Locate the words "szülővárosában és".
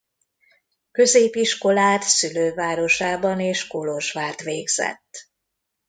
2.03-3.67